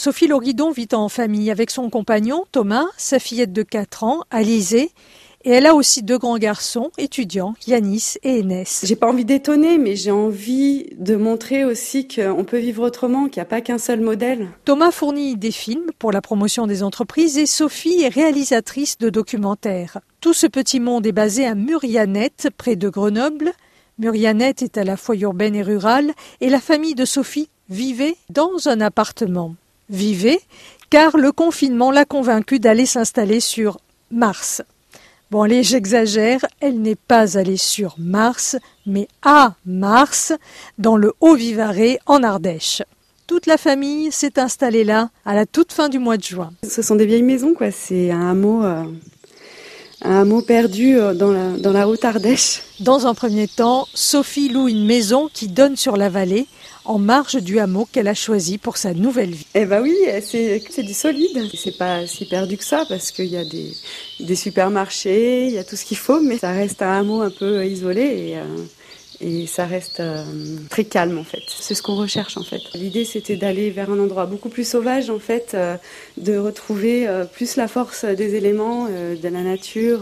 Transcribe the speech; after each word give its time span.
Sophie 0.00 0.28
Loridon 0.28 0.70
vit 0.70 0.86
en 0.92 1.08
famille 1.08 1.50
avec 1.50 1.72
son 1.72 1.90
compagnon 1.90 2.44
Thomas, 2.52 2.86
sa 2.96 3.18
fillette 3.18 3.52
de 3.52 3.64
4 3.64 4.04
ans, 4.04 4.20
Alizé, 4.30 4.92
et 5.44 5.50
elle 5.50 5.66
a 5.66 5.74
aussi 5.74 6.04
deux 6.04 6.18
grands 6.18 6.38
garçons, 6.38 6.92
étudiants, 6.98 7.54
Yanis 7.66 8.14
et 8.22 8.38
Enes. 8.38 8.62
J'ai 8.84 8.94
pas 8.94 9.08
envie 9.08 9.24
d'étonner, 9.24 9.76
mais 9.76 9.96
j'ai 9.96 10.12
envie 10.12 10.86
de 10.98 11.16
montrer 11.16 11.64
aussi 11.64 12.06
qu'on 12.06 12.44
peut 12.44 12.58
vivre 12.58 12.86
autrement, 12.86 13.24
qu'il 13.24 13.40
n'y 13.40 13.42
a 13.42 13.46
pas 13.46 13.60
qu'un 13.60 13.78
seul 13.78 14.00
modèle. 14.00 14.46
Thomas 14.64 14.92
fournit 14.92 15.36
des 15.36 15.50
films 15.50 15.90
pour 15.98 16.12
la 16.12 16.20
promotion 16.20 16.68
des 16.68 16.84
entreprises 16.84 17.36
et 17.36 17.46
Sophie 17.46 18.02
est 18.02 18.08
réalisatrice 18.08 18.98
de 18.98 19.10
documentaires. 19.10 19.98
Tout 20.20 20.32
ce 20.32 20.46
petit 20.46 20.78
monde 20.78 21.08
est 21.08 21.12
basé 21.12 21.44
à 21.44 21.56
Murianette, 21.56 22.50
près 22.56 22.76
de 22.76 22.88
Grenoble. 22.88 23.50
Murianette 23.98 24.62
est 24.62 24.78
à 24.78 24.84
la 24.84 24.96
fois 24.96 25.16
urbaine 25.16 25.56
et 25.56 25.62
rurale, 25.62 26.12
et 26.40 26.50
la 26.50 26.60
famille 26.60 26.94
de 26.94 27.04
Sophie 27.04 27.48
vivait 27.68 28.14
dans 28.30 28.68
un 28.68 28.80
appartement 28.80 29.56
vivait, 29.90 30.40
car 30.90 31.16
le 31.16 31.32
confinement 31.32 31.90
l'a 31.90 32.04
convaincue 32.04 32.58
d'aller 32.58 32.86
s'installer 32.86 33.40
sur 33.40 33.78
Mars. 34.10 34.62
Bon, 35.30 35.42
allez, 35.42 35.62
j'exagère, 35.62 36.40
elle 36.60 36.80
n'est 36.80 36.96
pas 36.96 37.36
allée 37.36 37.58
sur 37.58 37.96
Mars, 37.98 38.56
mais 38.86 39.08
à 39.22 39.54
Mars, 39.66 40.32
dans 40.78 40.96
le 40.96 41.12
Haut-Vivarais, 41.20 41.98
en 42.06 42.22
Ardèche. 42.22 42.82
Toute 43.26 43.44
la 43.44 43.58
famille 43.58 44.10
s'est 44.10 44.38
installée 44.38 44.84
là 44.84 45.10
à 45.26 45.34
la 45.34 45.44
toute 45.44 45.72
fin 45.72 45.90
du 45.90 45.98
mois 45.98 46.16
de 46.16 46.22
juin. 46.22 46.50
Ce 46.66 46.80
sont 46.80 46.96
des 46.96 47.04
vieilles 47.04 47.22
maisons, 47.22 47.52
quoi. 47.52 47.70
C'est 47.70 48.10
un 48.10 48.30
hameau, 48.30 48.64
euh, 48.64 48.84
un 50.00 50.20
hameau 50.22 50.40
perdu 50.40 50.96
euh, 50.98 51.12
dans 51.12 51.30
la, 51.30 51.50
dans 51.58 51.72
la 51.72 51.88
haute 51.88 52.06
Ardèche. 52.06 52.62
Dans 52.80 53.06
un 53.06 53.12
premier 53.12 53.46
temps, 53.46 53.86
Sophie 53.92 54.48
loue 54.48 54.68
une 54.68 54.86
maison 54.86 55.28
qui 55.30 55.48
donne 55.48 55.76
sur 55.76 55.98
la 55.98 56.08
vallée 56.08 56.46
en 56.88 56.98
marge 56.98 57.36
du 57.36 57.58
hameau 57.58 57.86
qu'elle 57.92 58.08
a 58.08 58.14
choisi 58.14 58.56
pour 58.56 58.78
sa 58.78 58.94
nouvelle 58.94 59.32
vie. 59.32 59.46
Eh 59.54 59.66
ben 59.66 59.82
oui, 59.82 59.94
c'est 60.22 60.82
du 60.82 60.94
solide. 60.94 61.46
C'est 61.54 61.76
pas 61.76 62.06
si 62.06 62.24
perdu 62.24 62.56
que 62.56 62.64
ça 62.64 62.84
parce 62.88 63.12
qu'il 63.12 63.26
y 63.26 63.36
a 63.36 63.44
des, 63.44 64.34
supermarchés, 64.34 65.46
il 65.46 65.52
y 65.52 65.58
a 65.58 65.64
tout 65.64 65.76
ce 65.76 65.84
qu'il 65.84 65.98
faut, 65.98 66.20
mais 66.20 66.38
ça 66.38 66.50
reste 66.50 66.80
un 66.80 67.00
hameau 67.00 67.20
un 67.20 67.30
peu 67.30 67.64
isolé 67.66 68.00
et, 68.00 68.38
euh, 68.38 69.46
ça 69.46 69.66
reste 69.66 70.00
euh, 70.00 70.24
très 70.70 70.84
calme 70.84 71.18
en 71.18 71.24
fait. 71.24 71.42
C'est 71.60 71.74
ce 71.74 71.82
qu'on 71.82 71.96
recherche 71.96 72.38
en 72.38 72.42
fait. 72.42 72.62
L'idée 72.74 73.04
c'était 73.04 73.36
d'aller 73.36 73.70
vers 73.70 73.90
un 73.90 73.98
endroit 73.98 74.24
beaucoup 74.24 74.48
plus 74.48 74.66
sauvage 74.66 75.10
en 75.10 75.18
fait, 75.18 75.50
euh, 75.52 75.76
de 76.16 76.38
retrouver 76.38 77.06
plus 77.34 77.56
la 77.56 77.68
force 77.68 78.06
des 78.06 78.34
éléments, 78.34 78.86
de 78.86 79.28
la 79.28 79.42
nature. 79.42 80.00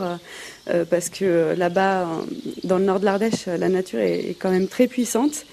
parce 0.89 1.09
que 1.09 1.55
là-bas, 1.57 2.07
dans 2.63 2.79
le 2.79 2.85
nord 2.85 3.01
de 3.01 3.07
l'Ardèche, 3.07 3.47
la 3.47 3.69
nature 3.69 3.99
est 3.99 4.37
quand 4.39 4.51
même 4.51 4.69
très 4.69 4.87
puissante. 4.87 5.47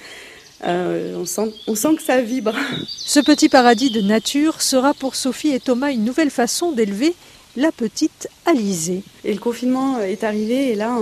Euh, 0.66 1.16
on, 1.18 1.26
sent, 1.26 1.54
on 1.68 1.76
sent 1.76 1.96
que 1.96 2.02
ça 2.02 2.22
vibre. 2.22 2.56
Ce 2.88 3.20
petit 3.20 3.50
paradis 3.50 3.92
de 3.92 4.02
nature 4.02 4.62
sera 4.62 4.94
pour 4.94 5.16
Sophie 5.16 5.50
et 5.50 5.60
Thomas 5.60 5.92
une 5.92 6.06
nouvelle 6.06 6.30
façon 6.30 6.72
d'élever 6.72 7.16
la 7.56 7.72
petite 7.72 8.28
Alizée. 8.46 9.04
Et 9.24 9.34
le 9.34 9.40
confinement 9.40 10.02
est 10.02 10.26
arrivé 10.26 10.72
et 10.72 10.76
là, 10.76 10.98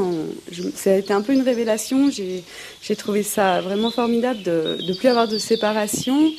ça 0.76 0.92
a 0.92 0.96
été 0.96 1.12
un 1.12 1.22
peu 1.22 1.34
une 1.34 1.42
révélation. 1.42 2.12
J'ai 2.12 2.96
trouvé 2.96 3.24
ça 3.24 3.62
vraiment 3.62 3.90
formidable 3.90 4.44
de 4.44 4.78
ne 4.88 4.94
plus 4.94 5.08
avoir 5.08 5.28
de 5.28 5.40
séparation 5.40 6.32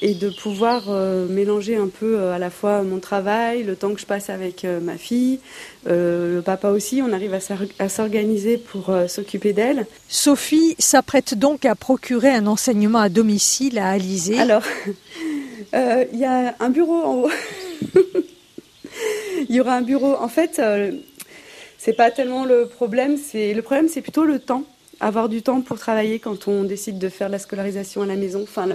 et 0.00 0.12
de 0.14 0.28
pouvoir 0.28 0.84
euh, 0.88 1.26
mélanger 1.28 1.76
un 1.76 1.88
peu 1.88 2.18
euh, 2.18 2.34
à 2.34 2.38
la 2.38 2.50
fois 2.50 2.82
mon 2.82 2.98
travail, 2.98 3.62
le 3.62 3.74
temps 3.74 3.94
que 3.94 4.00
je 4.00 4.06
passe 4.06 4.28
avec 4.28 4.66
euh, 4.66 4.80
ma 4.80 4.98
fille, 4.98 5.40
le 5.86 6.42
papa 6.44 6.68
aussi. 6.68 7.00
On 7.00 7.12
arrive 7.12 7.38
à 7.78 7.88
s'organiser 7.88 8.58
pour 8.58 8.94
s'occuper 9.08 9.54
d'elle. 9.54 9.86
Sophie 10.08 10.76
s'apprête 10.78 11.34
donc 11.34 11.64
à 11.64 11.74
procurer 11.74 12.30
un 12.30 12.46
enseignement 12.46 12.98
à 12.98 13.08
domicile 13.08 13.78
à 13.78 13.90
Alizée. 13.90 14.38
Alors, 14.38 14.62
il 15.72 16.18
y 16.18 16.24
a 16.26 16.54
un 16.60 16.68
bureau 16.68 17.02
en 17.02 17.14
haut. 17.14 17.30
il 19.50 19.56
y 19.56 19.60
aura 19.60 19.74
un 19.74 19.82
bureau. 19.82 20.14
En 20.14 20.28
fait, 20.28 20.60
euh, 20.60 20.92
c'est 21.76 21.92
pas 21.92 22.10
tellement 22.10 22.44
le 22.44 22.66
problème. 22.66 23.18
C'est 23.18 23.52
le 23.52 23.62
problème, 23.62 23.88
c'est 23.88 24.00
plutôt 24.00 24.24
le 24.24 24.38
temps. 24.38 24.62
Avoir 25.00 25.28
du 25.28 25.42
temps 25.42 25.60
pour 25.60 25.78
travailler 25.78 26.18
quand 26.18 26.46
on 26.46 26.62
décide 26.62 26.98
de 26.98 27.08
faire 27.08 27.28
la 27.28 27.38
scolarisation 27.38 28.02
à 28.02 28.06
la 28.06 28.16
maison, 28.16 28.42
enfin, 28.42 28.68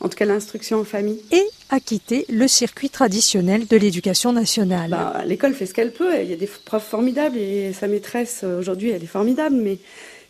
en 0.00 0.08
tout 0.08 0.16
cas 0.16 0.24
l'instruction 0.24 0.80
en 0.80 0.84
famille. 0.84 1.20
Et 1.30 1.44
à 1.70 1.80
quitter 1.80 2.26
le 2.28 2.46
circuit 2.48 2.90
traditionnel 2.90 3.66
de 3.66 3.76
l'éducation 3.76 4.32
nationale. 4.32 4.90
Bah, 4.90 5.22
l'école 5.24 5.54
fait 5.54 5.66
ce 5.66 5.72
qu'elle 5.72 5.92
peut. 5.92 6.12
Il 6.20 6.28
y 6.28 6.32
a 6.32 6.36
des 6.36 6.50
profs 6.64 6.88
formidables 6.88 7.38
et 7.38 7.72
sa 7.72 7.86
maîtresse 7.86 8.40
euh, 8.42 8.58
aujourd'hui, 8.58 8.90
elle 8.90 9.04
est 9.04 9.06
formidable, 9.06 9.56
mais 9.56 9.78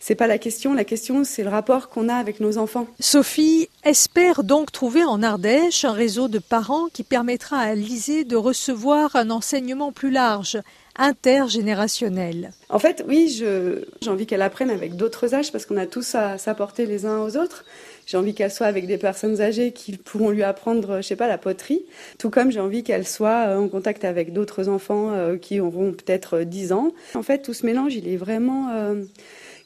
c'est 0.02 0.16
pas 0.16 0.26
la 0.26 0.38
question. 0.38 0.74
La 0.74 0.82
question, 0.82 1.22
c'est 1.22 1.44
le 1.44 1.48
rapport 1.48 1.88
qu'on 1.88 2.08
a 2.08 2.14
avec 2.16 2.40
nos 2.40 2.58
enfants. 2.58 2.88
Sophie 2.98 3.68
espère 3.84 4.42
donc 4.42 4.72
trouver 4.72 5.04
en 5.04 5.22
Ardèche 5.22 5.84
un 5.84 5.92
réseau 5.92 6.26
de 6.26 6.40
parents 6.40 6.88
qui 6.92 7.04
permettra 7.04 7.58
à 7.58 7.76
Lisée 7.76 8.24
de 8.24 8.34
recevoir 8.34 9.14
un 9.14 9.30
enseignement 9.30 9.92
plus 9.92 10.10
large, 10.10 10.58
intergénérationnel. 10.96 12.50
En 12.68 12.80
fait, 12.80 13.04
oui, 13.06 13.28
j'ai 13.28 14.10
envie 14.10 14.26
qu'elle 14.26 14.42
apprenne 14.42 14.70
avec 14.70 14.96
d'autres 14.96 15.36
âges 15.36 15.52
parce 15.52 15.66
qu'on 15.66 15.76
a 15.76 15.86
tous 15.86 16.16
à 16.16 16.36
s'apporter 16.36 16.84
les 16.84 17.06
uns 17.06 17.20
aux 17.20 17.36
autres. 17.36 17.64
J'ai 18.04 18.16
envie 18.16 18.34
qu'elle 18.34 18.50
soit 18.50 18.66
avec 18.66 18.88
des 18.88 18.98
personnes 18.98 19.40
âgées 19.40 19.70
qui 19.70 19.96
pourront 19.96 20.30
lui 20.30 20.42
apprendre, 20.42 20.96
je 20.96 21.02
sais 21.02 21.14
pas, 21.14 21.28
la 21.28 21.38
poterie. 21.38 21.84
Tout 22.18 22.30
comme 22.30 22.50
j'ai 22.50 22.58
envie 22.58 22.82
qu'elle 22.82 23.06
soit 23.06 23.46
euh, 23.46 23.58
en 23.58 23.68
contact 23.68 24.04
avec 24.04 24.32
d'autres 24.32 24.68
enfants 24.68 25.12
euh, 25.12 25.36
qui 25.36 25.60
auront 25.60 25.92
peut-être 25.92 26.40
10 26.40 26.72
ans. 26.72 26.92
En 27.14 27.22
fait, 27.22 27.38
tout 27.38 27.54
ce 27.54 27.64
mélange, 27.64 27.94
il 27.94 28.08
est 28.08 28.16
vraiment 28.16 28.70
euh, 28.70 29.04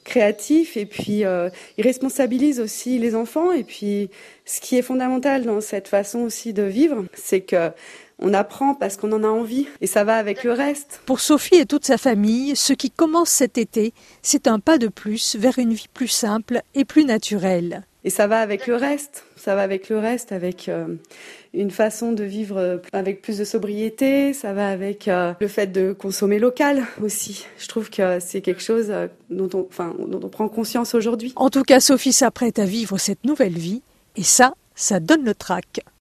créatif 0.07 0.77
et 0.77 0.87
puis 0.87 1.23
euh, 1.25 1.49
il 1.77 1.83
responsabilise 1.83 2.59
aussi 2.59 2.97
les 2.97 3.13
enfants. 3.13 3.51
Et 3.51 3.63
puis 3.63 4.09
ce 4.45 4.59
qui 4.59 4.77
est 4.77 4.81
fondamental 4.81 5.43
dans 5.43 5.61
cette 5.61 5.87
façon 5.87 6.21
aussi 6.21 6.53
de 6.53 6.63
vivre, 6.63 7.05
c'est 7.13 7.41
que 7.41 7.71
on 8.19 8.33
apprend 8.33 8.73
parce 8.73 8.97
qu'on 8.97 9.11
en 9.11 9.23
a 9.23 9.27
envie 9.27 9.67
et 9.79 9.85
ça 9.85 10.03
va 10.03 10.17
avec 10.17 10.43
le 10.43 10.53
reste. 10.53 11.01
Pour 11.05 11.19
Sophie 11.19 11.57
et 11.57 11.65
toute 11.67 11.85
sa 11.85 11.99
famille, 11.99 12.55
ce 12.55 12.73
qui 12.73 12.89
commence 12.89 13.29
cet 13.29 13.59
été, 13.59 13.93
c'est 14.23 14.47
un 14.47 14.59
pas 14.59 14.79
de 14.79 14.87
plus 14.87 15.35
vers 15.35 15.59
une 15.59 15.73
vie 15.73 15.89
plus 15.93 16.07
simple 16.07 16.61
et 16.73 16.83
plus 16.83 17.05
naturelle. 17.05 17.83
Et 18.03 18.09
ça 18.09 18.27
va 18.27 18.39
avec 18.39 18.67
le 18.67 18.75
reste, 18.75 19.25
ça 19.35 19.55
va 19.55 19.63
avec 19.63 19.89
le 19.89 19.97
reste, 19.97 20.31
avec 20.31 20.69
euh, 20.69 20.95
une 21.53 21.71
façon 21.71 22.11
de 22.11 22.23
vivre 22.23 22.57
euh, 22.57 22.77
avec 22.93 23.21
plus 23.21 23.39
de 23.39 23.43
sobriété, 23.43 24.33
ça 24.33 24.53
va 24.53 24.69
avec 24.69 25.07
euh, 25.07 25.33
le 25.39 25.47
fait 25.47 25.67
de 25.67 25.93
consommer 25.93 26.39
local 26.39 26.85
aussi. 27.01 27.45
Je 27.57 27.67
trouve 27.67 27.89
que 27.89 28.19
c'est 28.19 28.41
quelque 28.41 28.61
chose 28.61 28.93
dont 29.29 29.49
on, 29.53 29.67
enfin, 29.67 29.95
dont 30.07 30.21
on 30.23 30.29
prend 30.29 30.47
conscience 30.47 30.93
aujourd'hui. 30.93 31.33
En 31.35 31.49
tout 31.49 31.63
cas, 31.63 31.79
Sophie 31.79 32.13
s'apprête 32.13 32.59
à 32.59 32.65
vivre 32.65 32.97
cette 32.97 33.25
nouvelle 33.25 33.57
vie, 33.57 33.81
et 34.15 34.23
ça, 34.23 34.53
ça 34.75 34.99
donne 34.99 35.25
le 35.25 35.33
trac. 35.33 35.81